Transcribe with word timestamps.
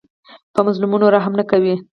په 0.53 0.59
مظلومانو 0.67 1.13
رحم 1.15 1.33
نه 1.39 1.43
کوي. 1.51 1.75